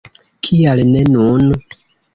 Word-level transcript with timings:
Kial 0.47 0.81
ne 0.95 1.05
nun! 1.13 1.49